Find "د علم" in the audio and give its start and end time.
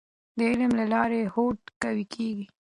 0.37-0.71